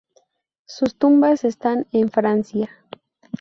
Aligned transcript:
Sus 0.65 0.95
tumbas 0.97 1.43
están 1.43 1.85
en 1.91 2.09
Francia. 2.09 2.71